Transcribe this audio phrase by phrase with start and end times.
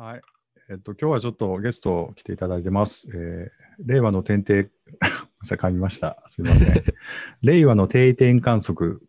[0.00, 0.22] はい。
[0.70, 3.06] えっと、今日はちょっとゲスト来ていただいてます。
[3.14, 4.70] えー、令和の点々、
[5.44, 6.22] さ噛みました。
[6.26, 6.84] すいません。
[7.42, 9.02] 令和の定点観測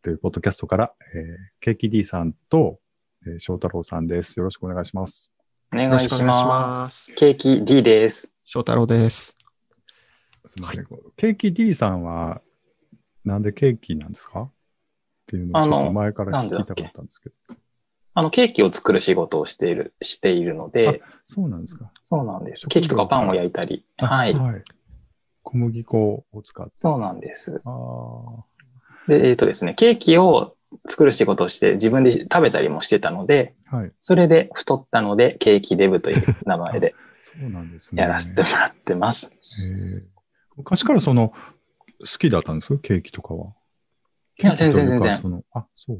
[0.00, 2.78] というポッドキャストから、えー、ケーキ D さんと、
[3.26, 4.38] えー、翔太郎さんです。
[4.38, 5.32] よろしくお願いします。
[5.72, 6.22] お願いします。
[6.22, 7.12] ます。
[7.14, 8.32] ケーキ D です。
[8.44, 9.36] 翔太郎です。
[10.46, 10.86] すみません。
[11.16, 12.42] ケーキ D さんは、
[13.24, 14.42] なんでケーキなんですか？
[14.42, 14.52] っ
[15.26, 17.56] ていうのをちょっと前から聞きたかったんですけど。
[18.18, 21.92] あの、ケーキを作る仕事をしている、しているので、そうなんですか。
[22.02, 22.66] そうなんです。
[22.66, 23.86] ケーキとかパンを焼いたり。
[23.96, 24.34] はい。
[24.34, 24.62] はい。
[25.44, 26.72] 小麦粉を使って。
[26.78, 27.62] そうなんです。
[27.64, 28.44] ああ。
[29.06, 30.56] で、えっ、とですね、ケーキを
[30.88, 33.92] 作る仕事をして自分で食べたりもしてたので、はい。
[34.00, 38.02] それで太ったので、ケーキデブという名前でそうなんですね。
[38.02, 39.30] やらせてもらってます。
[40.56, 41.32] 昔からその、
[42.00, 43.52] 好きだったんですケーキとかは。
[44.40, 45.98] いや全然全然あ、そう。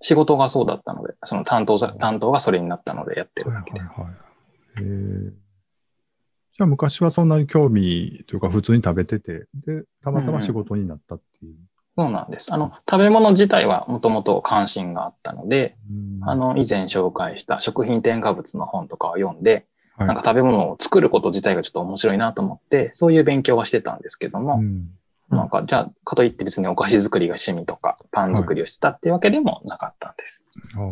[0.00, 3.80] 仕事がそうだったので、その担当さ、担当がそれになったのでやってるはいだけで。
[3.80, 4.12] はいはい。
[4.12, 5.48] へえ
[6.58, 11.54] じゃあ昔はそんなに興味というか普通に食べてて、で、たまたま仕事になったっていう。
[11.96, 12.52] そうなんです。
[12.52, 24.90] あの、食べ物自体はもともと関心があったので、うんあ、の、以前紹介した食品添加物の本とかを読んで、はいなんか食べ物を作ること自体がちょっと面白いなと思って、そういう勉強はしてたんですけども、うん
[25.30, 30.44] なんか、じゃあ、かといって別にお菓子作りが趣味とか、パン作りをしてたっていうわけでもなかったんです。
[30.76, 30.86] ああ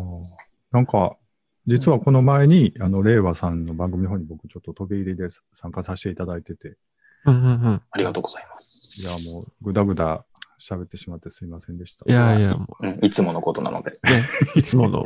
[0.71, 1.17] なんか、
[1.65, 6.77] 実はこの前に、あの、令和さんの番組の方に僕ちょっと飛び入りで参加させていただいてて、
[7.25, 7.81] うんうんうん。
[7.91, 9.01] ありがとうございます。
[9.01, 10.23] いや、もう、ぐだぐだ
[10.61, 12.05] 喋ってしまってすいませんでした。
[12.07, 13.91] いやいや、もうん、いつものことなので。
[13.91, 14.23] うね、
[14.55, 15.03] いつもの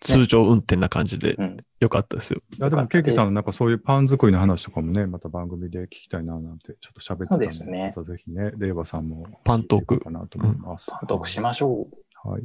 [0.00, 1.56] 通常運転な感じでうん。
[1.80, 2.40] よかったですよ。
[2.58, 9.26] いや、でも、ケーキさんのなんかそういうパン作りの話とかもね、また番組で聞きたいななんて、ちょっと喋ってたんで、ですねまたぜひね、令和さんも。
[9.44, 10.90] パントークかなと思います。
[10.90, 11.86] パントークしましょ
[12.24, 12.28] う。
[12.28, 12.42] はい。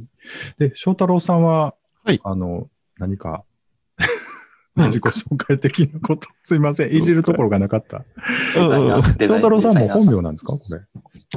[0.58, 3.44] で、翔太郎さんは、はいあの、何か、
[4.76, 8.04] うん自己紹介的なこと、すいません、いじるところがなかった。
[8.54, 8.68] 翔
[9.34, 10.52] 太郎さんも本名なんですか？
[10.52, 10.80] これ。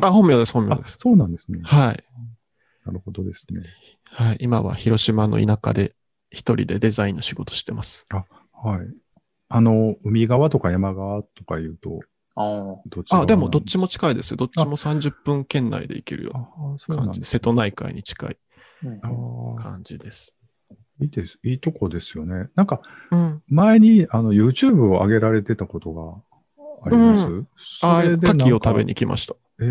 [0.01, 0.97] あ、本名です、本名あで、す。
[0.99, 1.59] そうなんですね。
[1.63, 2.03] はい。
[2.85, 3.61] なるほどですね。
[4.09, 4.37] はい。
[4.39, 5.93] 今は広島の田舎で
[6.35, 8.05] 一人でデザインの仕事してます。
[8.09, 8.87] はい。
[9.47, 12.01] あの、海側とか山側とか言うと、
[12.35, 13.83] あーどっち側あ、でもどっちも。
[13.83, 14.37] も近いですよ。
[14.37, 17.23] どっちも30分圏内で行けるよあうあ、そうな感じ。
[17.23, 18.37] 瀬戸内海に近い
[19.57, 20.35] 感じです。
[21.01, 21.39] いいです。
[21.43, 22.49] いいとこですよね。
[22.55, 22.81] なんか、
[23.11, 23.41] うん。
[23.47, 26.21] 前に、あの、YouTube を上げられてたことが
[26.83, 27.47] あります、う
[27.81, 29.35] あ、それで牡蠣を食べに来ました。
[29.61, 29.69] ええ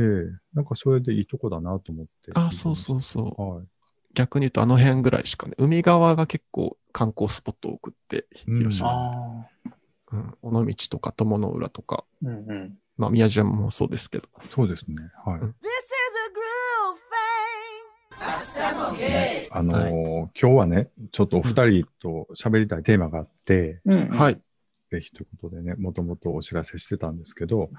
[0.54, 2.32] なんかそれでいいとこだなと思って。
[2.34, 3.42] あ、そうそうそう。
[3.42, 3.66] はい。
[4.14, 8.88] 逆に言うとあの辺ぐらいしかね、海側が結構観光スポット多くって、うん広島。
[8.90, 9.48] あ
[10.12, 12.28] うん、尾道とか友の浦とか、ー。
[12.28, 12.78] うんうん。
[12.96, 14.28] まあ宮島もそうですけど。
[14.50, 14.96] そうですね。
[15.24, 15.40] はい。
[15.40, 16.98] うん This is a groove
[18.96, 19.48] thing.
[19.50, 24.08] あのー今日はね、ちょっとお二人と喋りたいテーマがあって、うん、。
[24.10, 24.36] はいい。
[24.90, 27.70] ぜひということでね、もともとお知らせしてたんですけど、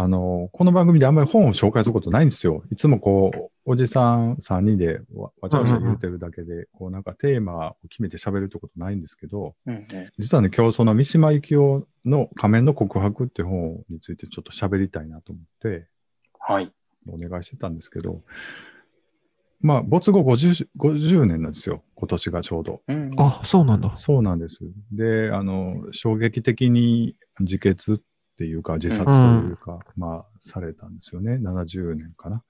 [0.00, 2.62] あのーこの番組であんまり本を紹介することないんですよ。
[2.70, 9.86] いつもこう、おじさん3人でわわちゃわちゃ言うてるだけで、こうなんかテーマを決めて喋るってことないんですけど、うんうん。
[10.16, 15.88] 実はね、今日その三島由紀夫の仮面の告白っていう本についてちょっと喋りたいなと思って、
[16.38, 16.72] はい。
[17.08, 18.22] お願いしてたんですけど、
[19.60, 22.82] まあ、没後 50, 50年なんですよ、今年がちょうど。
[22.86, 23.96] うん、あ、そうなんだ。
[23.96, 24.60] そうなんです。
[24.92, 27.98] で、あの、衝撃的に自決っ
[28.38, 31.32] ていうか、自殺というか、まあ、されたんですよね。
[31.42, 32.44] 70年かな。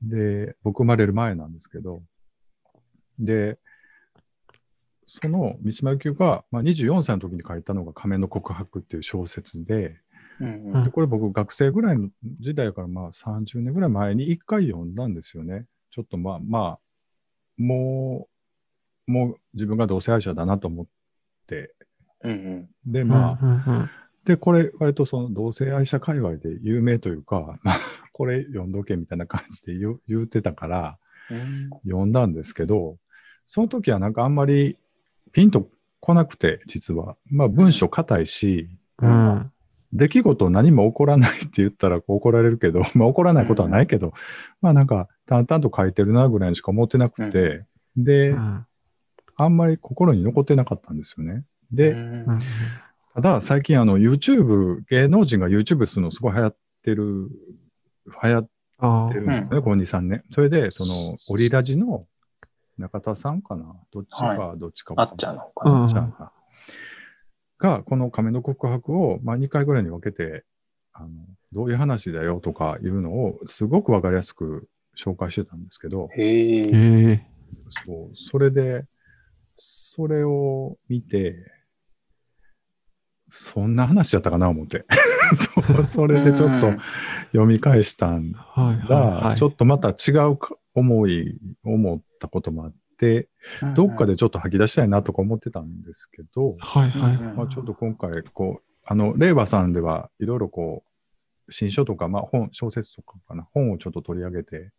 [0.00, 2.02] で、僕生まれる前なんですけど、
[3.18, 3.58] で、
[5.04, 10.00] その三島由紀夫が、まあ、24歳の時に書いたのが仮面の告白っていう小説で、
[10.40, 10.84] うんううんん。
[10.84, 12.08] でこれ僕学生ぐらいの
[12.40, 15.66] 時代からまあ30年ぐらい前に一回読んだんですよね。
[15.90, 16.78] ちょっとまあまあ、
[17.58, 18.28] も
[19.08, 20.86] う、もう自分が同性愛者だなと思っ
[21.48, 21.74] て、
[22.22, 22.34] うんう
[22.88, 22.92] ん。
[22.92, 23.90] でまあ、うんうんうん
[24.30, 27.78] で、これ割とその同性愛者界隈で有名というか、 まあ、
[28.12, 30.98] これ読んどけみたいな感じで言う言ってたから
[31.30, 32.96] うん読んだんですけど、
[33.44, 34.78] その時はなんかあんまり
[35.32, 35.68] ピンと
[35.98, 37.16] 来なくて、実は。
[37.26, 39.50] まあ文章硬いし、うん。
[39.92, 44.12] 出来事何も起こらないって言ったらこう怒られるけど、 まあ起こらないことはないけど、
[44.60, 47.64] まあなんか淡々と書いてるなぐらいにしか思ってなくて、
[47.96, 48.64] で、うん
[49.36, 51.44] あんまり心に残ってなかったんですよね。
[51.72, 52.40] で、うんうん
[53.14, 57.28] ただ最近あの YouTube、芸能人が YouTube するのすごい流行ってる、
[58.22, 58.48] 流行っ
[58.78, 60.24] あてるんですね、この2、3年。
[60.30, 62.06] それで、その、オリラジの
[62.78, 63.76] 中田さんかな？
[63.92, 65.72] どっちか、どっちかあっちゃんのかな。
[65.72, 66.32] うんあっちゃんか。
[67.58, 70.44] が、この仮面の告白を、まあ、2回ぐらいに分けて、
[70.92, 71.08] あの、
[71.52, 76.62] どういう話だよとかいうのを、すごくわかりやすく紹介してたんですけど、へえ。
[76.62, 76.70] へ
[77.10, 77.26] え。
[77.84, 78.86] そう、それで、
[79.56, 81.36] それを見て、
[83.30, 84.84] そんな話やったかな思って。
[85.54, 86.78] そうそれでちょっとうん
[87.26, 89.36] 読み返したんはいはいが、はい。
[89.38, 93.28] ちょっとまた違うか思い、思ったこともあって、
[93.76, 97.16] どっかでちょっと吐き出したいなとか思ってたんですけど、はいはい。
[97.16, 100.84] うんまあ、ちょっと今回、こう、あの、令和さんではいろいろこ
[101.48, 104.70] う、新書とか、まあ本、小説とかかな、本をちょっと取り上げて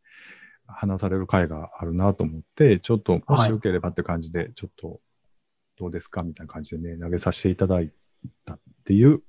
[0.65, 4.99] 話される回があるなと思って、ちょっと、もしよければって感じで、ちょっと、
[5.77, 7.91] どうですかみたいな感じでね、投げさせていただい
[8.45, 9.21] たっていう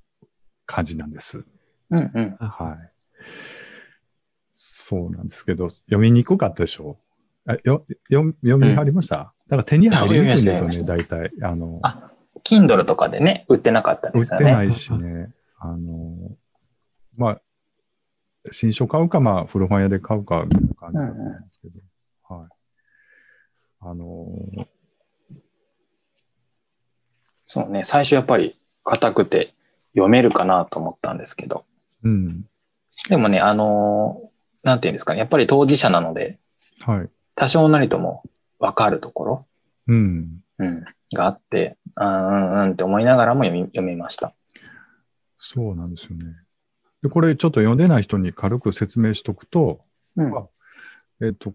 [0.67, 1.45] 感じなんです。
[1.91, 2.37] うんうん。
[2.39, 2.93] はい。
[4.51, 6.99] そうなんですけど、読みにくかったでしょ？
[7.47, 11.33] あよ読読み入りました、だから手に入りにくいんですよね、大体。
[11.43, 12.13] あの、あ
[12.45, 14.47] Kindle とかでね、売ってなかったん売っですよね。
[14.47, 16.37] てないしね、あの、
[17.17, 17.41] まあ、
[18.53, 22.49] 新書買うか、まあ、古本屋で買うか、みたいな感じだんですけど、はい。
[23.81, 24.27] あの、
[27.45, 29.55] そうね、最初やっぱり硬くて
[29.95, 31.65] 読めるかなと思ったんですけど。
[32.03, 32.45] うん、
[33.09, 34.33] でもね、あのー
[34.63, 36.39] なんていうんですかね、やっぱり当事者なので、
[36.81, 37.09] はい。
[37.35, 38.23] 多少なりとも
[38.59, 39.47] わかるところ、
[39.89, 40.43] うん。
[40.59, 44.35] うん、があって、うんうんって思いながらも読み読みました。
[45.39, 46.37] そうなんですよね。
[47.03, 49.81] で、これちょっと読んでない人に軽く説明しとくと、
[50.17, 50.47] うんあ
[51.21, 51.55] えっと、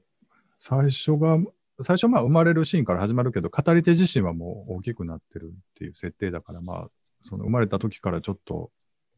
[0.59, 1.37] 最初が、
[1.83, 6.89] 最初まあ生まれるシーンから始まるけど、語り手自身はもう大きくなってるっていう設定だから、まあ、
[7.21, 8.71] その生まれた時からちょっと、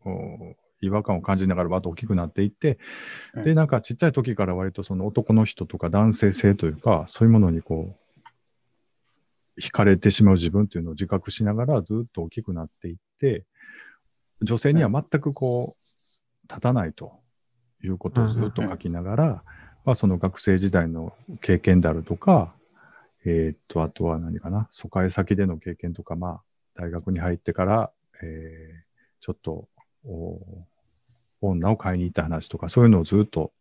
[0.05, 2.79] お違和感を感じながらバッと大きくなっていって、
[3.33, 3.43] うん。
[3.43, 7.95] で、なんかちっちゃい時から割とその男の人とか男性性というか、そういうものにこ
[9.57, 13.45] う、惹かれてしまう自分っていうのを自覚しながらずっと大きくなっていって、
[14.41, 17.19] 女性には全くこう、立たないと
[17.83, 19.43] いうことをずっと書きながら、
[19.83, 22.53] まあその学生時代の経験であるとか、
[23.25, 26.41] えーっと、あとは何かな、疎開先での経験とか、まあ、
[26.79, 27.91] 大学に入ってから、
[28.21, 28.89] えー
[29.21, 29.67] ちょっと、
[30.05, 30.39] お
[31.41, 33.51] 女を買いに行った話とか、そういうのをずっと、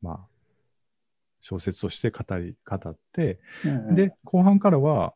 [0.00, 0.20] まあ、
[1.40, 5.14] 小説として語り、語って、うんうん、で、後半からは、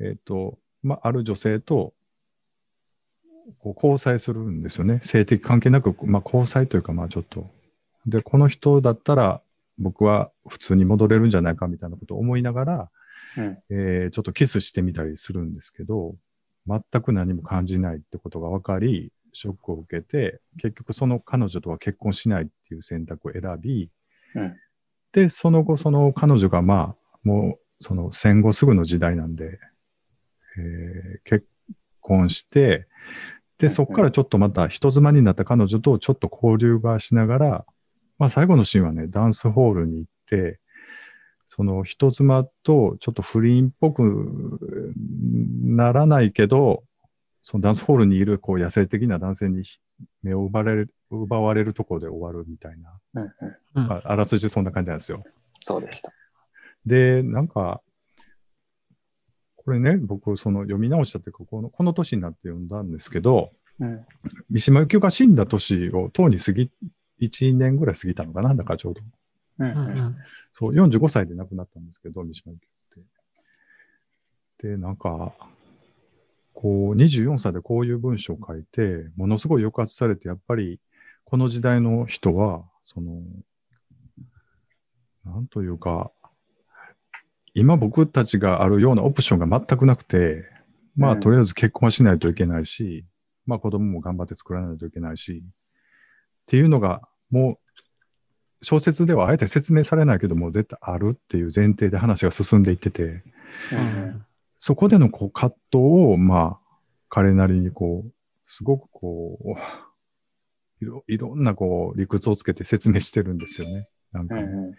[0.00, 1.94] えっ、と、まあ、ある女性と、
[3.58, 5.00] こう交際するんですよね。
[5.02, 7.50] 性的関係なく、まあ、交際というか、まあ、ちょっと。
[8.06, 9.42] で、この人だったら、
[9.78, 12.90] 僕は普通に戻れるんじゃないかみたいなことを思いながら、
[13.36, 16.16] うんえーちょっとキスしてみたりするんですけど、
[16.66, 23.90] 全く何も感じないってことが分かり、ショックを受けて、結局その彼女とは結婚しないっていう選択を選び、
[24.34, 24.56] うん。
[25.12, 29.58] で、その後、その彼女がまあ、もう、その戦後すぐの時代なんで、
[30.58, 31.46] えー結
[32.00, 32.86] 婚して、
[33.58, 37.66] で、そこからちょっとまた人妻になった彼女とちょっと交流がしながら、
[38.18, 40.60] まあ最後のシーンはね、ダンスホールに行って、
[41.52, 44.94] その人妻とちょっと不倫っぽく
[45.64, 46.84] ならないけど、
[47.42, 49.64] そのダンスホールにいるこう野生的な男性に
[50.22, 53.22] 目を奪われる奪われるところで終わるみたいな、うん
[53.74, 55.24] うん、あらすじそんな感じなんですよ。
[55.58, 56.12] そうでした。
[56.86, 57.82] で、なんか、
[59.56, 63.50] これね、僕、その読み直したというか、このこの年になって読んだんですけど、
[63.80, 64.06] うん
[64.50, 66.70] 三島由紀夫が死んだ年を、とうに過ぎ、
[67.20, 69.00] 1年ぐらい過ぎたのかな、だからちょうど。
[69.60, 70.16] うんうんうん
[70.52, 72.66] そう、45歳で亡くなったんですけど、三島由紀
[72.96, 73.04] 夫っ
[74.58, 74.68] て。
[74.68, 75.32] で、なんか、
[76.54, 80.80] こう、24歳でこういう文章を書いて、ものすごい抑圧されて、やっぱり、
[81.24, 83.22] この時代の人は、その、
[85.24, 86.10] なんというか、
[87.54, 90.44] 今僕たちがあるようなオプションが全くなくて、
[90.96, 93.04] まあ、うんとりあえず結婚はしないといけないし、
[93.46, 95.50] まあ子供も頑張って作らないといけないし、っ
[96.46, 97.69] ていうのが、もう、
[98.62, 103.22] 小説ではあえて説明されないけども、絶対あるっていう前提で話が進んでいってて、
[103.72, 104.24] うん。
[104.58, 105.78] そこでのこう葛藤
[106.12, 106.76] を、まあ、
[107.08, 108.12] 彼なりにこう、
[108.44, 113.88] すごくこう、いろいろんなこう理屈をつけて説明してるんですよね。
[114.12, 114.36] なんか。
[114.36, 114.74] ね、うんうん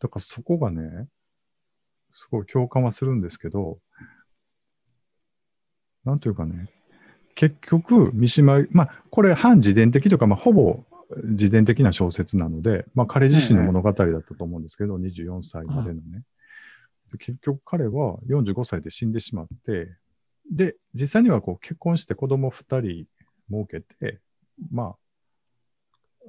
[0.00, 1.08] だからそこがね、
[2.12, 3.78] すごい共感はするんですけど、
[6.04, 6.70] なんというかね、
[7.34, 10.84] 結局、三島、まあ、これ反自伝的とか、まあ、ほぼ
[11.24, 16.22] 自伝的な小説なので、まあ、彼自身の物語だったと思うんですけど、24歳までのね。
[17.10, 19.88] で結局彼は45歳で死んでしまって、
[20.50, 23.06] で、実際にはこう結婚して子供2人
[23.50, 24.20] 設けて、
[24.70, 24.96] まあ、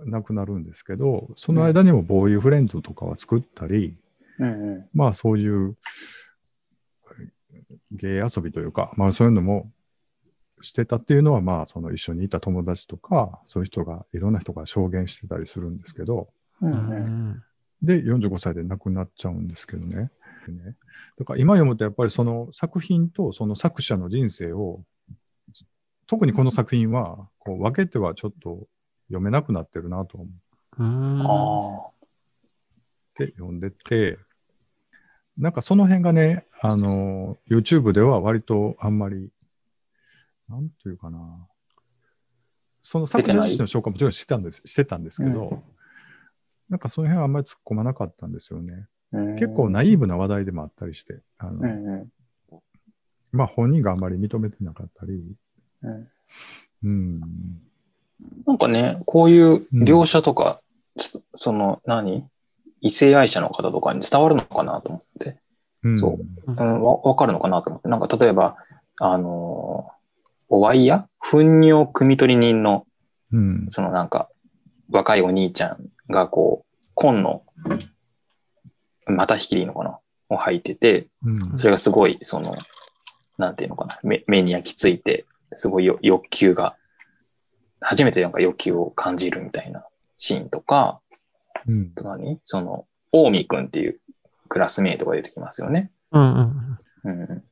[0.06, 3.98] 亡くなるんですけど、その間にもボーイフレンドとかは作ったり、
[4.40, 5.76] うんうんまあそういう
[7.92, 9.70] 芸遊びというか、まあそういうのも
[10.62, 16.30] してたっていうのは、まあその一緒にいた友達とか、そういう人が、いろんな人が証言してたりするんですけど、
[16.62, 17.44] うん
[17.82, 20.12] で、45歳で亡くなっちゃうんですけどね。
[20.46, 20.75] でね。
[21.18, 24.82] だから今読むとやっぱりその作品とその作者の人生を
[26.10, 28.68] 特にこの作品は、こう分けてはちょっと
[29.10, 30.25] 読めなくなってるなと思
[31.86, 34.18] っうて読んでて、
[35.38, 39.30] なんかその辺がね、あの、YouTube では割とあんまり、
[40.50, 41.20] なんというかな、
[42.82, 45.63] その作者自身の紹介ももちろんしてたんですしてたんですけど、うん。
[46.70, 48.88] なんかその辺はあんまり突っ込まなかったんですよね。
[49.13, 49.18] あ。
[49.38, 52.60] 結構ナイーブな話題でもあったりして、あのうんうん。
[53.32, 55.22] まあ本人があんまり認めてなかったり、
[55.84, 56.08] うん。
[56.84, 57.20] うん、
[58.48, 60.62] なんかね、こういう描写とか、
[60.98, 62.27] そその何、
[62.82, 65.38] 異性愛者の方とかに伝わるのかなと思って、
[65.84, 66.51] うん、そう。
[66.51, 68.56] うん、わわかるのかなと思って、なんか例えば、
[69.00, 69.99] あのー
[70.50, 71.08] おワイヤ？
[71.20, 72.86] 糞尿汲み取り人の、
[73.32, 74.29] うん、そのなんか、
[74.89, 77.44] 若いお兄ちゃんがこう、紺の、
[79.06, 80.00] また引きでいいのかな？
[80.29, 82.56] を履いてて、うん、それがすごい、その、
[83.38, 86.75] なんていうのかな、目目に焼き付いて、すごいよ欲求が、
[87.82, 89.86] 初めてなんか欲求を感じるみたいな
[90.18, 91.00] シーンとか、
[91.68, 91.91] うん。
[91.96, 92.39] あと何？
[92.44, 94.00] その、大見くんっていう
[94.48, 95.91] クラスメイトが出てきますよね。
[96.12, 96.22] うん
[97.03, 97.10] うん。
[97.10, 97.44] うん。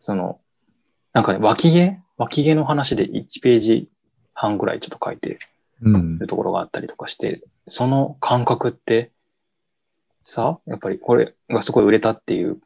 [0.00, 0.40] その、
[1.12, 3.88] なんかね、脇毛脇毛の話で1ページ
[4.34, 5.38] 半ぐらいちょっと書いて
[5.82, 9.10] うんるところがあったりとかして、その感覚って、
[10.24, 12.60] さ、やっぱりこれがすごい売れたっていう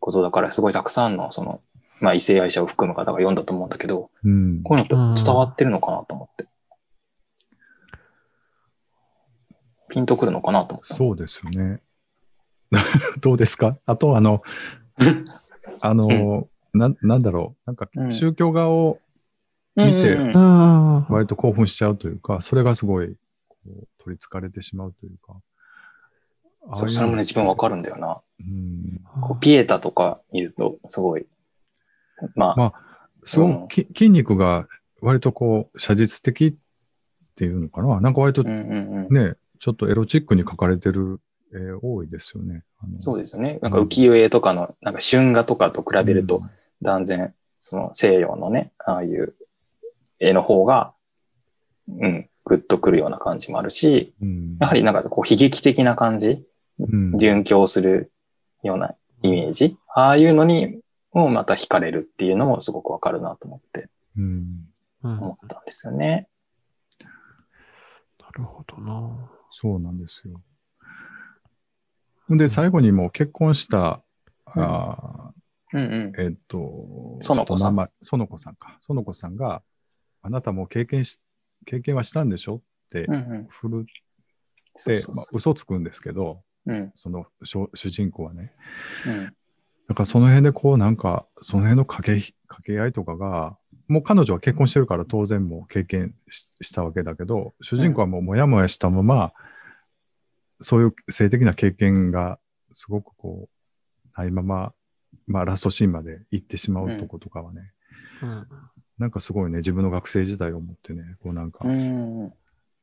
[0.00, 1.60] ことだから、すごいたくさんの、その、
[2.00, 6.48] まあ異性愛者を含む方が読んだと思うんだけど、うんこういうのって伝わってるのかなと思って。
[9.90, 10.94] ピンとくるのかなと思った。
[10.94, 11.80] そうですよね。
[13.20, 13.78] どうですか？
[13.86, 14.42] あと、あの、
[15.80, 18.98] あの、ななんだろう、なんかうん宗教画を
[19.76, 20.16] うん見て。
[21.08, 23.16] 割と興奮しちゃうというか、それがすごい
[23.48, 25.34] こう取りつかれてしまうというか。
[26.74, 28.20] そう、それもね、自分わかるんだよな。
[28.40, 29.00] うん。
[29.20, 31.26] こうピエタとかいると、すごい、
[32.34, 32.72] まあ、ま
[33.24, 34.66] すごくき筋肉が
[35.02, 36.54] 割とこう、写実的っ
[37.36, 38.00] ていうのかな。
[38.00, 39.14] なんか割とうんうんうん。
[39.14, 41.20] ね、ちょっとエロチックに描かれてる
[41.52, 42.62] 絵多いですよね。
[42.98, 43.58] そうですよね。
[43.60, 46.42] なんか浮世絵とかの、なんか春画とかと比べると、
[46.84, 49.34] 断然、その西洋のね、ああいう
[50.20, 50.94] 絵の方が、
[51.88, 56.44] うん、グッとくるような感じもあるし、うん、やはりなんかこう悲劇的な感じ、
[56.78, 58.12] うん、殉教する
[58.62, 60.78] ようなイメージ、ああいうのに
[61.12, 63.88] もまた惹かれるっていうのもすごくわかるなと思って
[65.02, 66.28] 思ったんですよね。
[68.20, 69.30] なるほどな。
[69.50, 70.40] そうなんですよ。
[72.30, 74.02] で、最後にもう結婚した、
[74.54, 75.32] うんあ
[75.74, 76.12] うんうん。
[76.16, 77.76] ーえっと、園子さん
[78.26, 78.78] 子さんか。
[78.80, 79.62] 園子さんが、
[80.22, 81.20] あなたも経験し、
[81.66, 83.06] 経験はしたんでしょって。
[83.48, 84.92] 振るって、
[85.32, 86.72] 嘘つくんですけど、う。
[86.72, 86.92] うん。
[86.94, 88.52] その主主人公はね。
[89.06, 89.34] うん。
[89.88, 99.32] だからその辺でこうなんか、その辺の掛けひ掛け合いとかが、もう彼女は結婚してるから当然もう経験ししたわけだけど、主人公はもうもやもやしたまま、
[100.60, 102.38] そういう性的な経験が
[102.72, 104.72] すごくこう、ないまま、
[105.26, 107.72] まあラストシーンまで行ってしまうとことかはね、
[108.22, 108.46] うん。
[108.98, 111.68] なんかすごいね、自分の学生時代を思ってね、こうなんか、う。
[111.68, 112.32] うん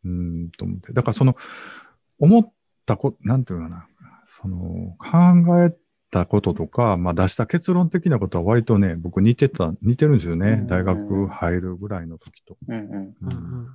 [0.06, 0.10] ー
[0.48, 0.94] んと思って。
[0.94, 1.36] だからその、
[2.20, 2.54] 思っ
[2.86, 3.88] たこ、なんていうのかな、
[4.26, 5.76] その、考え
[6.10, 10.52] たこととか、まあ出した結論的なことは割とね、僕似てた、似てるんですよね。
[10.52, 12.58] うん大学入るぐらいの時と。
[12.68, 12.84] うんうん。
[12.84, 13.68] ううんん。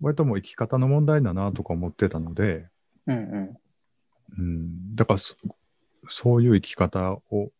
[0.00, 2.66] 割ともう生き方の問題だなとか思ってたので、
[3.06, 3.56] うんうん。
[4.38, 5.20] うん、だから
[6.08, 7.50] そ、そういう生き方を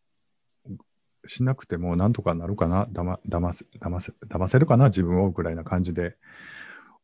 [1.27, 6.15] しなくてもなんとかなるかな、だま、騙せ、騙せ、騙せるかな、自分をぐらいな感じで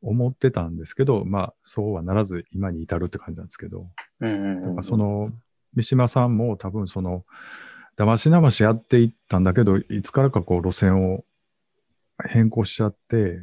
[0.02, 3.88] 思ってたんですけど、まあ、そうはならず今に至るって感じなんですけど、
[4.20, 4.62] うんうんうん。
[4.62, 5.32] だからその、
[5.74, 7.26] 三島さんも多分その、
[7.98, 11.24] 騙し騙しやっていったんだけど、いつからかこう路線を
[12.26, 13.40] 変更しちゃって、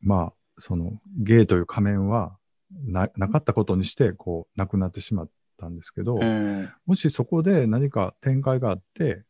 [0.00, 2.36] まあ、その、ゲイという仮面は
[2.84, 6.70] ななかったことにして、こう、なくなってしまったんですけど、うん。
[6.86, 9.24] もしそこで何か展開があって、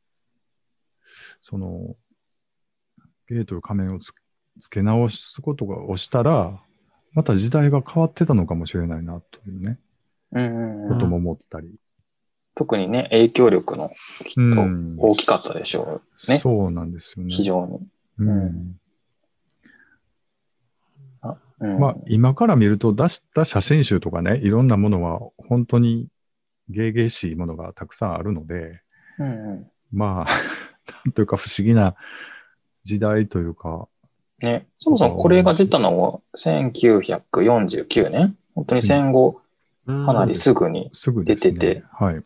[1.40, 1.96] その、
[3.28, 4.12] ゲイという仮面をつ
[4.60, 6.60] つけ直すことがをしたら、
[7.12, 9.78] また時代が変わってたのかもしれないな、というね、
[10.32, 11.74] うんうんうんことも思ったり。
[12.54, 13.92] 特にね、影響力の
[14.24, 16.38] きっとうん大きかったでしょうね。
[16.38, 17.34] そうなんですよね。
[17.34, 17.86] 非常に。
[18.18, 18.80] うんうん
[21.58, 26.08] うんまあ、今から見ると出した写真集とかね、いろんなものは本当に
[26.68, 28.80] ゲーゲーしいものがたくさんあるので、
[29.18, 30.30] うんうんまあ、
[31.04, 31.94] なんというか不思議な
[32.84, 33.88] 時代というか、
[34.42, 39.40] ね、そもそもこれが出たのは1949年本当に戦後
[39.86, 40.90] うんかなりすぐに。
[41.24, 42.22] 出ててはい。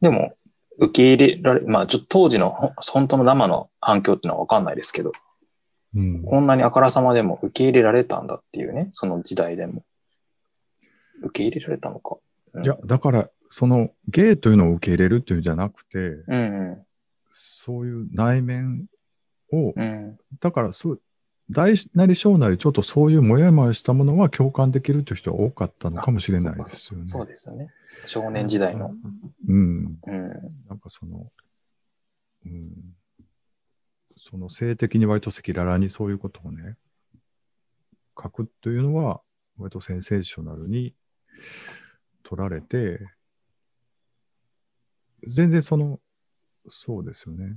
[0.00, 0.34] でも、
[0.78, 5.12] 受け入れられ、まあちょっと当時のほ本当の生の反響っていうのはわかんないですけど、
[5.96, 6.22] うん。
[6.22, 9.82] こんなにあからさまでも受け入れられたんだっていうね、その時代でも。
[11.22, 12.16] 受け入れられたのか。
[12.54, 16.84] うんいや、だから、その、ゲイというのを受け入れるっていうんじゃなくて、うん
[17.30, 18.86] そういう内面
[19.52, 19.82] を、うん。
[19.82, 20.18] うん。
[20.40, 21.02] だから、そう、
[21.50, 27.06] 大なり小なり、ちょっとそういうもやもやしたものは共感できるという人が多かったのかもしれないですよね。
[27.06, 27.68] そうですよね。
[28.04, 28.92] 少年時代の。
[29.48, 29.98] うん。
[30.06, 30.28] うん。
[30.68, 31.30] なんかその、
[32.44, 32.72] うん。
[34.16, 36.76] その性的に割と赤裸々にそういうことをね、
[38.20, 39.22] 書くというのは、
[39.56, 40.94] 割とセンセーショナルに
[42.24, 43.00] 取られて、
[45.26, 46.00] 全然その、
[46.68, 47.56] そうですよね。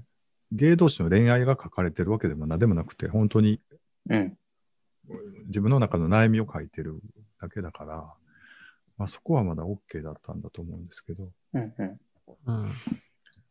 [0.51, 3.61] ゲイ同士の恋愛が書かれてるわけでも何でもなくて、本当に
[4.09, 4.37] うん。
[5.47, 7.01] 自分の中の悩みを書いてる
[7.39, 8.13] だけだから、
[8.97, 11.31] まあそこはまだ OK だったんだと思うんですけど。
[11.53, 11.73] うん。
[11.77, 11.99] うん。
[12.45, 12.71] うん。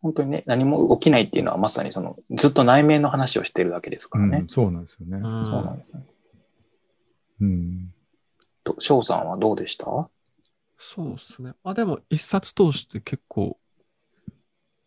[0.02, 4.48] 本当にね、何も起きないっていうのはまさにその、ずっと内面の話をしてるだけですからねうん。
[4.48, 5.18] そうなんですよね。
[5.18, 6.04] うんそうなんですね。
[7.40, 7.94] うん。
[8.64, 9.86] と、翔さんはどうでした？
[10.78, 11.52] そうですね。
[11.62, 13.58] まあでも、一冊通して結構、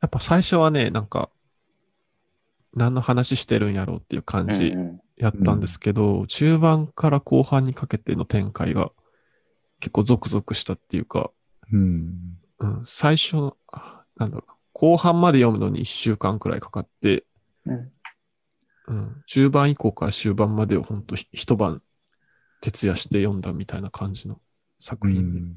[0.04, 1.30] やっぱ最初はね、なんか、
[2.76, 8.92] 何の話してるんやろうっていう感じうんうんやったんですけど、中盤から後半にかけての展開が
[9.80, 11.32] 結構ゾクゾクしたっていうか、
[11.72, 12.40] うん。
[12.60, 17.26] うん、最初の、あなんだろうな、後半まで読むのに1週間くらいかかって、
[17.66, 17.92] うん。
[18.88, 21.82] うん、中盤以降から終盤までを本当ひ一晩
[22.60, 24.42] 徹夜して読んだみたいな感じの
[24.80, 25.56] 作う品。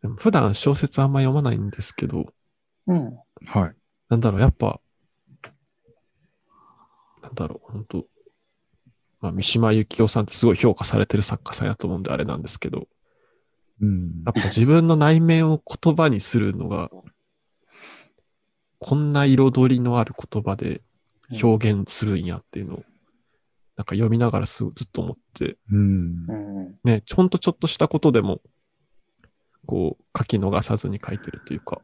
[0.00, 2.32] でも普段小説あんま読まないんですけど、
[2.86, 3.18] うん。
[3.46, 3.76] はい。
[4.08, 4.80] なんだろう、やっぱ、
[7.22, 8.06] なんだろう、本当
[9.20, 12.86] まあ、三島由紀夫さんってすごい評価されてる作家さんやと思うんであれなんですけど、
[13.80, 14.32] うんやっ。
[14.34, 16.90] ぱ自分の内面を言葉にするのが、
[18.78, 20.82] こんな彩りのある言葉で
[21.42, 22.84] 表現するんやっていうのを、
[23.76, 26.32] なんか読みながらすごいずっと思って、うんう。
[26.32, 26.78] ん。
[26.84, 28.40] ね、ほんとちょっとしたことでも、
[29.66, 31.80] こう、書き逃さずに書いてるというか、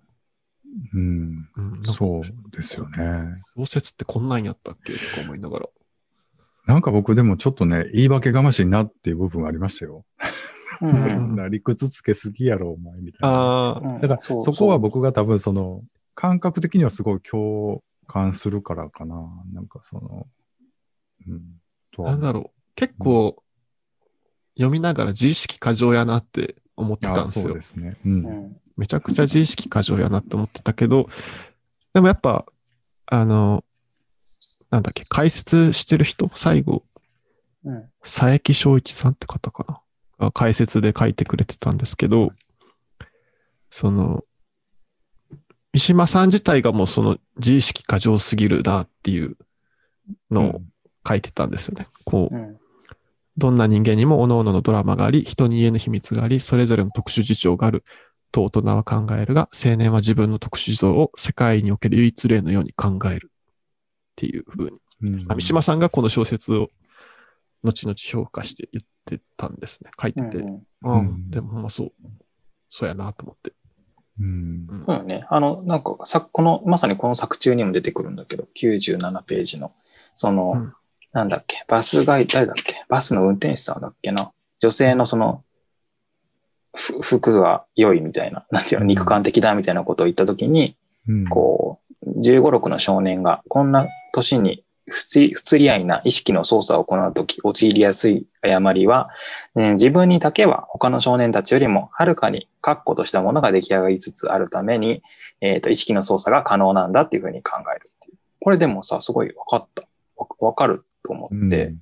[0.95, 1.49] うん。
[1.57, 3.43] うん、そうですよね。
[3.57, 4.93] 小説ってこんなんやったっけ？
[4.93, 5.67] とか思いながら。
[6.67, 10.05] なんか僕でもちょっとね、言い訳がましいなっていう部分がありましたよ。
[10.81, 11.35] うん。
[11.37, 13.99] な理屈つけすぎやろ、お前、みたいな。
[14.01, 15.83] だから、そこは僕が多分その、
[16.15, 19.29] 感覚的にはすごい共感するからかな。
[19.53, 20.27] なんかその、
[21.27, 22.05] うん。
[22.05, 22.61] なんだろう。
[22.75, 23.43] 結構、
[24.55, 27.63] 読みながら自意識過剰やなって思ってたんですよあそうで。
[27.63, 27.97] すね。
[28.05, 28.09] う。
[28.09, 28.57] うんん。
[28.77, 31.09] めちゃくちゃ自意識過剰やなって思ってたけど、
[31.93, 32.47] でもやっぱ、
[33.07, 33.65] あの、
[34.71, 36.85] なんだっけ、解説してる人、最後、
[37.65, 37.85] うん。
[38.03, 39.83] 佐伯正一さんって方かな。
[40.19, 42.33] が解説で書いてくれてたんですけど、
[43.71, 44.25] その、
[45.73, 49.37] 三島さん自体がもうその自意識過剰すぎるなっていう
[50.31, 50.63] のを
[51.07, 51.87] 書いてたんですよね。
[52.05, 52.59] こうう、ん。
[53.39, 57.85] どんな人間にも各々のドラマがあり、人に言えぬ秘密があり、それぞれの特殊事情がある
[58.33, 63.35] と大人は考えるが、青年は自分の特殊事情を世界における唯一例のように考えるっ
[64.17, 64.81] ていう風に。
[65.03, 65.25] うん。
[65.27, 66.71] まあ三島さんがこの小説を
[67.63, 69.91] 後々評価して言ってたんですね。
[70.01, 70.39] 書いてて。
[70.39, 71.93] うんああうんでもまそう。
[72.69, 73.53] そうやなと思って。
[74.21, 74.67] うん。
[74.69, 75.27] うんそうよね。
[75.31, 79.73] あの、なんか、さ、この、まさにこの作中にも出てくるんだけど、97ページの、
[80.15, 80.73] その、うん
[81.13, 84.33] なんだっけ、バスガイ、誰だっけ、バスの運転手さんだっけな？
[84.61, 85.52] 女性のその、ふ
[86.75, 90.77] 服が良いみたいな、なんていうの、肉感的だみたいなことを言ったときに、
[91.09, 91.29] うん。
[91.29, 99.11] こう、15、6の少年が、こんな年に不釣り合いな意識の操作を行うとき、陥りやすい誤りは、
[99.57, 105.03] えー自分にだけは他の少年たちよりもはるかに確固としたものが出来上がりつつあるために、
[105.41, 108.17] えっ、と、意識の操作が可能なんだっていうふうに考えるっていう。
[108.41, 109.83] これでもさ、すごい分かった。
[110.17, 111.75] わわかると思うんって、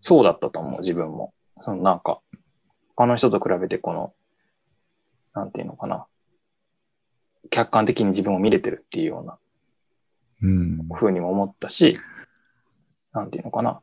[0.00, 1.32] そうだったと思う、自分も。
[1.60, 2.20] そのなんか、
[2.96, 4.12] 他の人と比べてこの、
[5.34, 6.06] なんていうのかな。
[7.50, 9.38] 客観的に自分を見れてるっていうような
[10.42, 10.88] うん。
[10.94, 11.98] ふうにも思ったし、
[13.12, 13.80] なんていうのかな。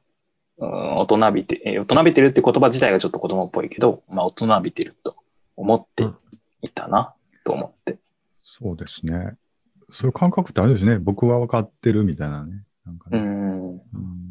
[0.57, 5.15] うん、大人びて、え大人びてるって言葉自体がちょっと子供っぽいけど、まあ大人びてると
[5.55, 6.05] 思って
[6.61, 7.97] いたな、と思って。
[8.41, 9.35] そうですね。
[9.89, 10.99] そういう感覚ってあるんですね。
[10.99, 12.63] 僕は分かってるみたいなね。
[12.85, 13.19] なんかね。
[13.19, 13.71] うん。
[13.73, 14.29] うん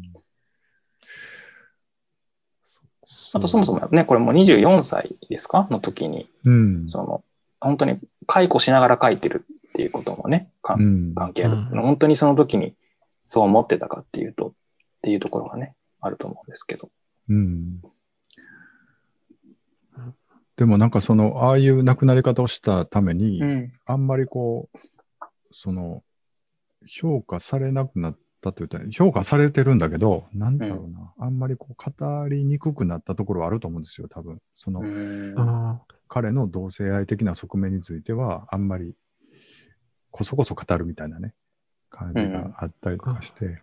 [3.33, 5.67] あとそもそもね、これもう24歳ですか？
[5.69, 6.89] の時に、うん。
[6.89, 7.23] その、
[7.59, 11.13] 本当に解雇しながら書いてるっていうこともね、ん。
[11.15, 11.53] 関係ある。
[11.53, 12.75] うん本当にその時に
[13.27, 14.51] そう思ってたかっていうと、っ
[15.01, 16.89] ていうところがね、あると思うんですけど。
[17.29, 17.81] うん。
[20.55, 23.71] でもなんかその、ああいう亡くなり方をしたために、ん。
[23.85, 24.77] あんまりこう、
[25.51, 26.03] その、
[26.87, 34.41] 評価されなくなっったというと、評価されてるんだけど、なんだろうな、あんまりこう語りにくくなったところはあると思うんですよ、多分。
[34.55, 34.81] その、
[36.07, 38.95] 彼の同性愛的な側面については、あんまり、
[40.11, 41.35] こそこそ語るみたいなね、
[41.91, 43.61] 感じがあったりとかして、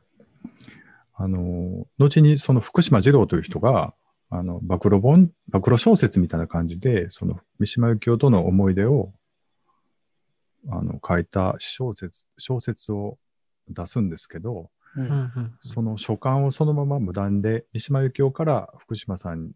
[1.15, 3.95] あの、後にその福島二郎という人が、
[4.29, 9.13] あの、暴露本、暴露小説みたいな感じで、その三島由紀夫との思い出を、
[10.69, 13.19] あの、書いた小説、小説を
[13.69, 15.09] 出すんですけど、うん。
[15.09, 19.53] んうんその書簡をそのまま無断で、三島由紀夫から福島さん、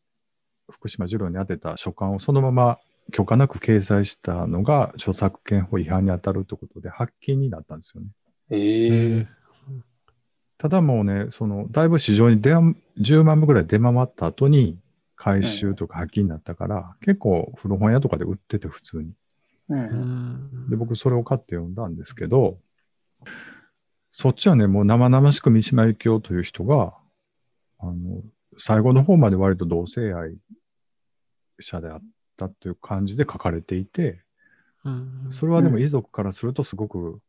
[0.70, 2.78] 福島二郎に宛てた書簡をそのまま
[3.10, 8.08] 許可なく掲載したのが著作権法違反に当たるということで、発禁になったんですよね。
[8.50, 9.22] ええー。
[9.22, 9.26] ー
[10.58, 14.78] ただもうね、その、だいぶ市場に出ん10万部ぐらい出回った後に、
[15.16, 19.12] 回収とか発禁になったから、結構古本屋とかで売ってて普通に。
[19.70, 20.70] ううんん。
[20.70, 22.58] で、僕それを買って読んだんですけど、
[24.10, 26.94] そっちはね、もう生々しく三島由紀夫という人が、
[27.78, 28.22] あの、
[28.58, 30.36] 最後の方まで割と同性愛
[31.60, 32.02] 者であっ
[32.36, 34.22] たという感じで書かれていて、
[34.84, 35.26] うん。
[35.30, 37.20] それはでも遺族からするとすごく、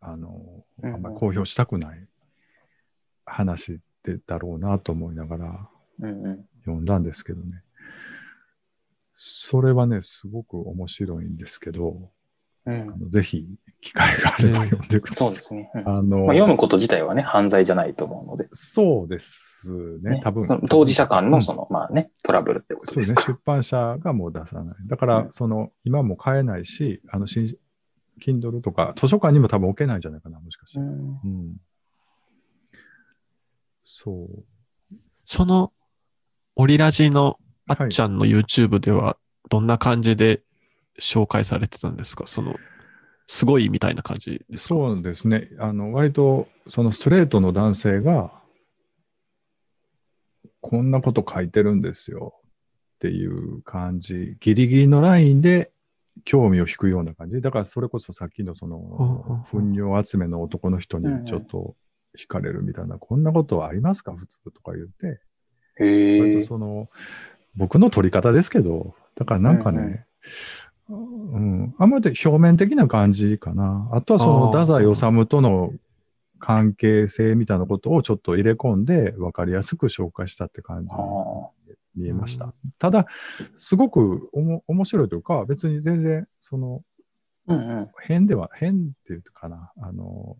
[0.00, 0.96] あの、あうん。
[0.96, 2.08] んまり公表したくない
[3.26, 5.68] 話でだろうなと思いながら
[6.64, 7.62] 読んだんですけどね。
[9.14, 12.10] それはね、すごく面白いんですけど、
[12.64, 13.46] うんあのぜひ
[13.80, 15.28] 機会があれば読んでください。
[15.28, 15.70] そうですね。
[15.74, 20.46] うんあの、まあ、読むこと自体はね、犯罪じゃないと思うので、そうですね、ね多分。
[20.46, 23.32] その当事者間うんのその、まあね、トラブルってことそうですね、ですか。
[23.32, 24.76] 出版社がもう出さない。
[24.86, 27.56] だから、うんその、今も買えないし、あの、新、
[28.20, 30.78] Kindle とか図書館にも多分置けないんじゃないかな、もしかして。
[30.78, 31.56] うんうん。
[33.82, 34.44] そう。
[35.24, 35.72] その、
[36.54, 39.16] オリラジのあっちゃんの YouTube では、
[39.48, 40.42] どんな感じで
[41.00, 42.26] 紹介されてたんですか？
[42.26, 42.56] その、
[43.26, 44.74] すごいみたいな感じですか？
[44.74, 45.48] そうですね。
[45.58, 48.32] あの、割と、そのストレートの男性が、
[50.60, 52.34] こんなこと書いてるんですよ。
[52.96, 55.72] っていう感じ、ギリギリのラインで
[56.24, 57.40] 興味を引くような感じ。
[57.40, 61.74] だからそれこそさっきのその、糞尿集めの男の人にちょっと
[62.16, 64.12] 惹かれるみたいな、こんなことありますか？
[64.12, 65.20] 普通とか言って、
[65.80, 66.40] へえ。
[66.42, 66.90] その、
[67.56, 70.06] 僕の取り方ですけど、だからなんかね、
[70.92, 73.88] うん、あんまり表面的な感じかな。
[73.92, 75.72] あとはその、太宰治との
[76.38, 80.94] 関係性みたいなことをちょっと入れ込んで分かりやすく紹介したって感じ
[81.94, 82.46] 見えました。
[82.46, 83.06] うんただ、
[83.56, 87.88] すごくおも面白いというか、別に全然、その、ーうんうん。
[88.02, 90.36] 変では、変っていうかな、あの、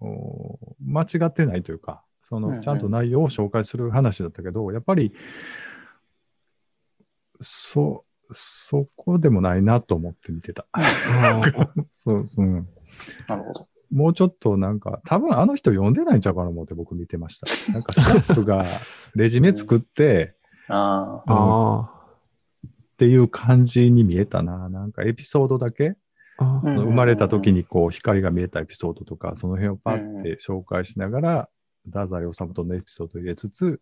[0.00, 5.12] お間違ってないというか、そうんうんの、ちゃんと内容を紹介する話だったけど、やっぱり、
[7.40, 10.66] そ、そこでもないなと思って見てた。
[11.90, 12.68] そう、うん。
[13.28, 13.68] なるほど。
[13.90, 17.72] もうちょっとなんか、多分あの人読んでないんちゃうかなと思って僕見てました。
[17.72, 18.64] なんかスタッフが
[19.14, 20.34] レジメ作って、
[20.68, 21.32] ああ。
[21.32, 21.90] あ
[22.94, 24.68] っていう感じに見えたな。
[24.68, 25.96] なんかエピソードだけ、
[26.38, 31.48] 生まれた時にこう光が見えたエピソードとか、その辺をパッて紹介しながら、
[31.86, 33.80] 太宰治とのエピソードを入れつつ、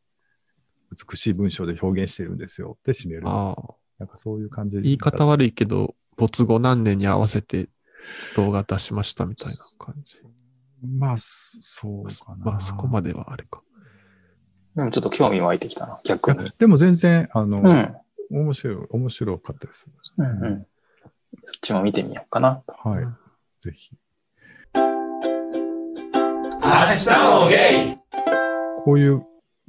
[1.11, 3.23] 美しい文章で表現してるんですよって締める。
[3.27, 4.83] あーなんかそういう感じで。
[4.83, 7.69] 言い方悪いけど、没後何年に合わせて
[8.35, 10.19] 動画出しましたみたいな感じ。
[10.85, 12.45] まあ、そそうかな。
[12.45, 13.62] まあそこまではあれか。
[14.75, 16.51] でもちょっと興味湧いてきたな、逆に。
[16.59, 17.97] でも全然、あの、うん。
[18.31, 19.87] 面白い、面白かったです。
[20.19, 20.67] うんうん。
[21.45, 22.62] そっちも見てみようかな。
[22.67, 23.03] はい。
[23.03, 23.17] うん
[23.62, 23.93] ぜひ。
[24.75, 24.81] 明
[26.61, 27.11] 日
[27.43, 27.97] もゲイ
[28.85, 29.25] こういう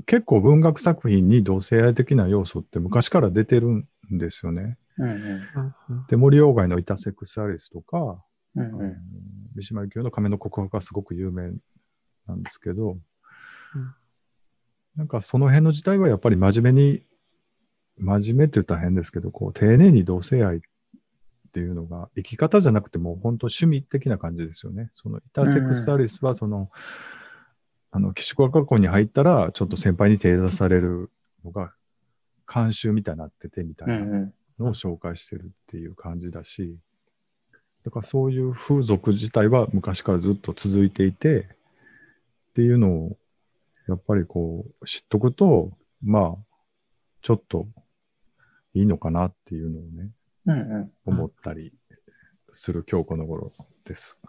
[0.08, 4.78] 結構文学作品に同性愛的な要素って昔から出てるんですよね。
[4.98, 5.16] うんうん。
[5.16, 8.24] うんうんで、森鴎外のイタセクスアリスとか、
[8.56, 8.94] うんあの
[9.56, 11.54] 三島由紀夫の亀の告白はすごく有名
[12.28, 13.94] なんですけど、うん
[14.96, 17.04] なんかその辺の時代はやっぱり真面目に、
[17.98, 20.60] 真面目って言ったら変ですけど、こう丁寧に同性愛っ
[21.52, 24.92] ていうのが生き方じゃなくてもう本当趣味的な感じですよね。
[24.94, 26.70] そのイタセクスアリスはその、
[27.92, 31.12] あの、寄宿学校に入ったらちょっと先輩に手出される
[31.44, 31.74] のが
[32.54, 34.32] 慣習みたいになっててみたいな。
[34.60, 36.78] のを紹介してるっていう感じだし、
[37.84, 41.46] だからそういう風俗自体は昔からずっと続いていて、っ
[42.54, 43.18] ていうのを、
[43.88, 46.58] やっぱりこう、知っとくと、まあ、
[47.22, 47.68] ちょっと
[48.74, 50.10] いいのかなっていうのをね、
[50.46, 50.92] うんうん。
[51.06, 51.74] 思ったり
[52.52, 53.52] する今日この頃
[53.86, 54.20] です。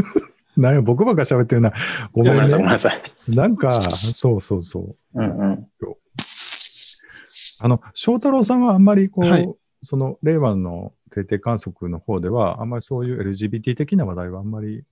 [0.56, 1.72] なんや、僕ばっか喋ってるな。
[2.12, 2.72] ごめんごめんなさい、ごめんね。
[2.72, 3.02] なさい。
[3.28, 4.96] なんか、そうそうそう。
[5.14, 5.68] うんうん。
[7.62, 9.48] あの、翔太郎さんはあんまりこう、はい
[9.82, 14.84] その令和の定点観測の方では、あんまりそういう LGBT 的な話題はあんまり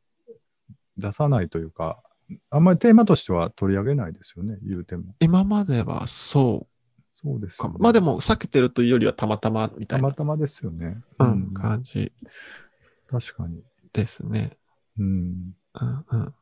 [0.97, 2.03] 出さないというか、
[2.51, 5.15] あんまりテーマとしては取り上げないですよね、言うても。
[5.21, 6.67] 今まではそ
[7.13, 7.77] そうですよね。
[7.81, 11.03] まあでも、避けてるというよりはたまたまみたいな、たまたまですよね。
[11.19, 12.13] うん、感じ
[13.09, 13.63] 確かに。
[13.93, 14.57] ですね。
[14.99, 15.07] うん。
[15.81, 16.35] うんうん。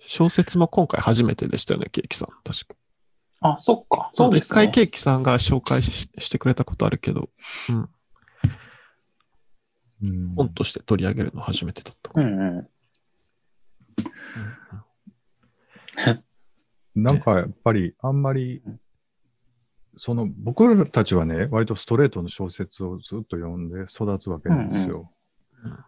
[0.00, 2.28] 小説も今回初めてでしたよね、ケーキさん。
[2.42, 2.76] 確か。
[3.40, 4.10] あ、そっか。
[4.12, 4.62] そうですね。
[4.62, 7.28] 一回ケーキさんが紹介ししてくれたことあるけど、
[7.70, 7.88] うん。
[10.00, 12.30] うん、本として取り上げるの初めてだったかうら。
[12.30, 12.68] んうん。
[17.02, 18.62] なんかやっぱりあんまり、
[19.96, 25.10] その僕らたちはね、割とストレートの小説をずっと読んで育つわけなんですよ。
[25.64, 25.78] うんうん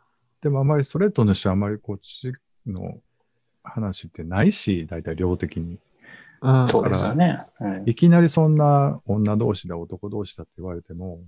[0.41, 2.33] でもあまりストレートの人はあまりこっち
[2.67, 2.99] の
[3.63, 5.79] 話ってないし、大体量的に。
[6.43, 7.45] うんそうですよね。
[7.61, 11.21] うんいきなりそんな女同士だ、男同士だって言われても、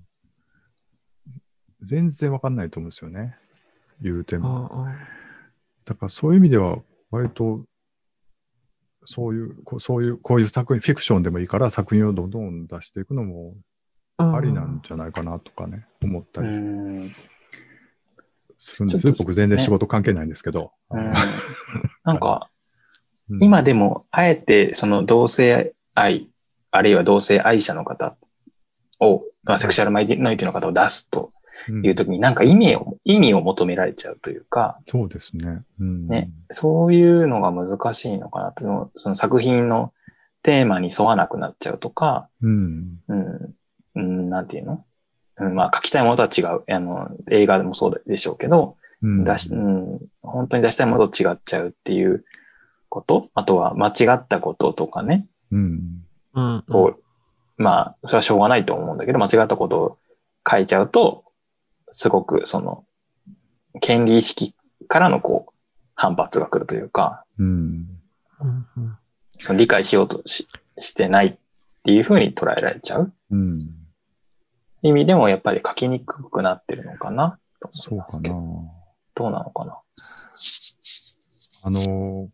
[1.82, 3.36] 全然わかんないと思うんですよね。
[4.00, 4.86] 言うても。
[5.84, 6.78] だからそういう意味では、
[7.10, 7.64] 割と、
[9.04, 13.54] そういう、こうそういう、こういう作品、フィクションでもいいから作品をどんどん出していくのも
[14.16, 17.12] あありなんじゃないかなとかね、思ったうりん。
[18.56, 20.72] するんですちょっと僕全然仕事関係ないんですけど。
[20.90, 21.12] うん
[22.04, 22.51] なんか、うん
[23.40, 26.28] 今でも、あえて、その同性愛、
[26.70, 28.16] あるいは同性愛者の方
[29.00, 31.28] を、まあ、セクシャルマイノリティの方を出すと
[31.68, 35.62] うんいうときに、なんか意味を、意味を求められちゃうというか、そうですね。
[35.80, 39.92] うん、ね、そういうのが難しいのかなそのその作品の
[40.42, 42.98] テーマに沿わなくなっちゃうとか、うん。
[43.06, 43.54] うん、
[43.94, 44.84] うん、なんていうの？
[45.38, 46.64] うん、まあ書きたいものとは違う。
[46.68, 49.24] あの、映画でもそうでしょうけど、うん。
[49.24, 52.24] 出し、うん、本当に出したいものと違っちゃうっていう
[52.92, 55.26] ことあとは間違ったこととかね。
[55.50, 56.04] うん。
[56.34, 56.64] うん。
[56.68, 59.98] こう、まあ、それはしょうがないと思うんだけど、間違ったことを
[60.48, 61.24] 書いちゃうと、
[61.90, 62.84] すごくその、
[63.80, 64.54] 権利意識
[64.88, 65.52] からのこう、
[65.94, 67.46] 反発が来るというか、うん。
[68.40, 68.98] うんうん
[69.38, 70.46] その理解しようとし
[70.78, 71.36] してないっ
[71.82, 73.58] ていうふうに捉えられちゃううん。
[74.82, 78.34] 意味でもやっぱり書きにくくなってるのかなと思いますけど、。
[79.14, 79.80] どうなのかな。
[81.64, 82.28] あの、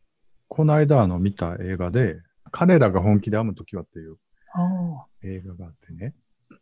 [0.59, 2.16] この間あの見た映画で、
[2.51, 4.16] 彼らが本気で編むときはっていう
[4.53, 6.14] あ映画があってね。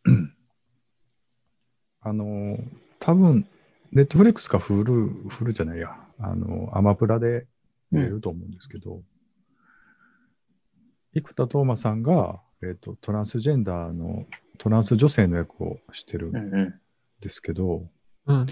[2.02, 2.58] あの、
[3.00, 3.48] 多分、
[3.92, 7.46] ネットフレックスかフル、フルじゃないや、あの、アマプラで
[7.90, 9.00] 見れると思うんですけど、
[11.14, 14.26] 生田斗真さんが、えっ、と、トランスジェンダーの、
[14.58, 16.54] トランス女性の役をしてるうんん。
[16.54, 16.80] う
[17.20, 17.88] ですけど、
[18.26, 18.46] うん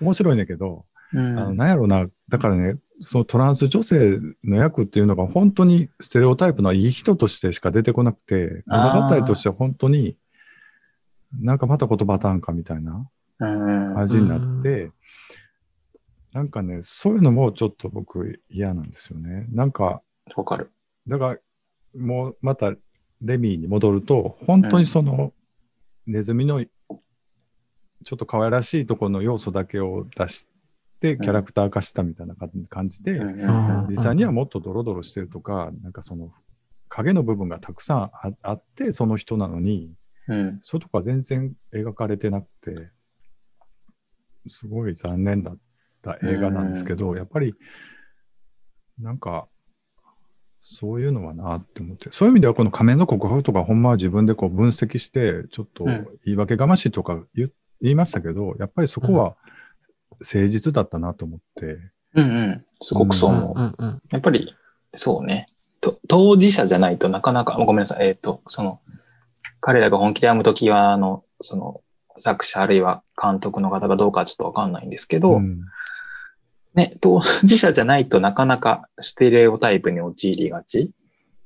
[0.00, 1.18] 面白いんだけど、ん。
[1.18, 1.38] うん。
[1.40, 10.16] あの、なんやろうな、だからね、そのトランス女性の役っていうのが本当にステレオタイプないい人としてしか出てこなくて、物語としては本当に、
[11.40, 13.08] なんかまた言葉単価みたいな
[13.40, 13.98] うん。
[13.98, 14.90] 味になって、
[16.32, 19.46] なんかね、そういうのもちょっと僕嫌なんですよね。
[19.50, 20.02] なんか、
[20.36, 20.70] わかる。
[21.06, 21.38] だから、
[22.00, 22.74] もうまた
[23.20, 25.32] レミーに戻ると、本当にその、
[26.06, 30.46] ネズミのちょっと可愛らしいところの要素だけを出し
[31.04, 33.40] て、キャラクター化したみたいな感感じで、うん。
[33.40, 33.82] うん。
[33.82, 33.90] うん。
[33.90, 36.32] 実際にはもっとドロドロしてるとか、なんかその
[36.88, 39.92] 影の部分がたくさんああって、その人なのに、
[40.28, 40.58] うん。
[40.62, 42.90] そういうとこは全然描かれてなくて、
[44.48, 45.58] すごい残念だっ
[46.00, 47.54] た映画なんですけど、やっぱり、
[48.98, 49.48] なんか、
[50.60, 56.06] そういうのはなって思って、そういう意味ではこの仮面の告白とかほんまは自分でこう分析して、ちょっとうん。
[56.24, 57.50] 言い訳がましいとか言,、
[57.82, 59.36] 言いましたけど、やっぱりそこは
[60.20, 61.78] 誠実だったなと思って、
[62.14, 62.64] うんうん。
[62.80, 63.58] すごくそう思う。
[63.58, 64.54] うんうんやっぱり、
[64.94, 65.48] そうね。
[65.80, 68.08] と当事者じゃないとなかなか、ごめんなさい。
[68.08, 68.80] えっ、と、その、
[69.60, 71.80] 彼らが本気で編むときは、あの、その、
[72.18, 75.60] 作者あるいは監督の方がどうかはちょっとわかんないんですけど、うん
[76.74, 80.90] ね、当事者じゃないとなかなかステレオタイプに陥りがち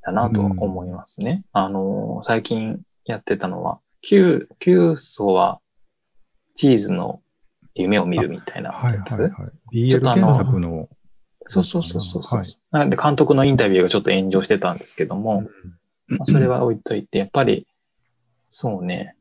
[0.02, 1.44] だなと思いますね。
[1.52, 5.61] あのー、最近やってたのは、旧、旧素は
[6.54, 7.20] チーズの
[7.82, 9.20] 夢を見るみたいなはいやつ。
[9.20, 9.30] はい。
[9.30, 9.88] はい。
[9.88, 10.88] ちょっ BL とあの検索の、
[11.46, 12.48] そうそうそうそうそう、はい。
[12.70, 15.48] なので監督のインタビューがちょっと炎上してたんですけども、
[16.08, 17.66] まあ、それは置いといて、やっぱり、
[18.50, 19.14] そうね。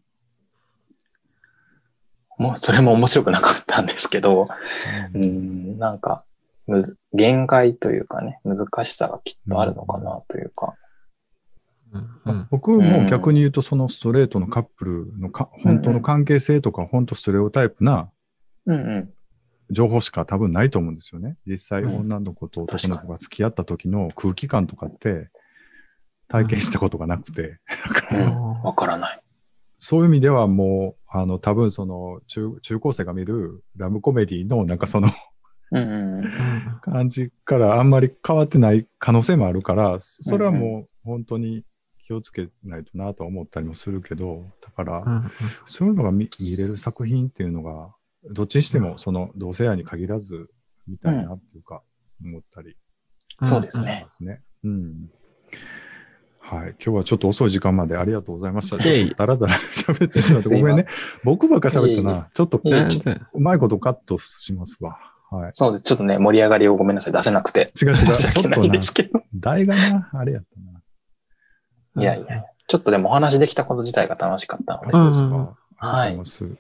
[2.38, 4.46] もう、それも面白くなかったんですけど、
[5.14, 6.24] うん、なんか、
[6.66, 10.76] むず、限界というかね、難しさがきっとあるのかなというか。
[11.94, 12.10] うん。
[12.26, 12.48] うん。
[12.52, 18.10] 僕も逆に言うと、そのストレートのカップルのか本当の関係性とか、本当ステレオタイプな
[18.68, 19.14] うんうん。
[19.70, 21.38] 情報しか多分ないと思うんですよね。
[21.46, 25.30] 実際、うん女の子と男の子が付き合った時の空気感とかって
[26.28, 27.60] 体験したことがなくて、
[28.64, 29.22] わからない。
[29.80, 35.10] そういう意味ではもう、あの、多分その中、中高生が見るラブコメディのなんかその。
[36.82, 41.66] 感じからあんまり変わってない可能性もあるから、それはもう本当に
[42.04, 45.24] 気をつけないとなとは思ったりもするけど、だから、
[45.66, 47.94] そういうのが見見れる作品っていうのが、
[48.32, 50.50] どっちにしてもその同性愛に限らず
[50.88, 51.82] 見たいなっていうか、
[52.24, 52.76] 思ったり
[53.44, 54.42] そうですしねますね。
[54.64, 55.10] うん。
[56.40, 56.76] はい。
[56.84, 58.78] 今日はちょっと遅い時間までありがとうございました。
[58.78, 60.88] いえいえだらだら喋ってしまって、ごめんね。
[61.24, 62.30] 僕ばっか喋ったな。
[62.34, 62.62] ちょっと。
[62.64, 64.98] うまいことカットしますわ。
[65.30, 65.52] はい。
[65.52, 65.84] そうです。
[65.84, 67.14] ちょっとね、盛り上がりをごめんなさい。
[67.14, 67.68] 出せなくて。
[67.82, 67.96] 違う違う。
[67.98, 69.22] 申し訳ないんちょっとなですけど。
[69.36, 70.60] 題がな、あれやった
[72.00, 72.02] な。
[72.02, 74.88] いやいや、ちょっとでもお話できたこと自体が楽しかったので。
[74.88, 75.58] うですうんうんか。
[75.80, 76.58] ありがとうございま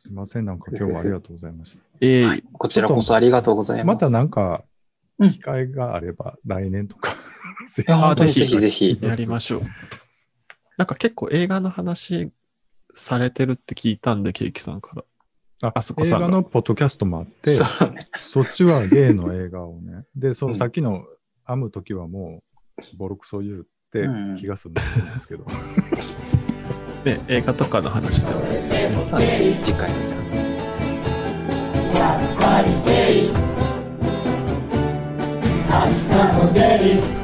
[0.00, 0.08] す。
[0.08, 1.84] すいません、なんか今日はありがとうございました。
[2.00, 3.94] ええはい、こちらこそありがとうございま。
[3.94, 4.64] ますたなんか、
[5.18, 7.14] うん機会があれば、来年とか。
[7.74, 9.62] ぜや 本当にぜひぜひぜひやりましょう。
[10.78, 12.32] なんか結構映画の話
[12.94, 15.04] されてるって聞いたんで、ケーキさんから。
[15.62, 17.64] ああそこさんが映画のポッドキャストもあって、そ。
[18.16, 20.04] そっちはゲイの映画をね。
[20.16, 21.04] で、そのうんさっきの
[21.46, 22.42] 編むときはも
[22.94, 25.44] う、ボロクソ言ってうん気がするんですけど。
[27.04, 28.40] ね、映画とかの話でも。
[29.04, 30.20] そうです次回じゃあ。
[35.70, 37.19] 明日もゲイ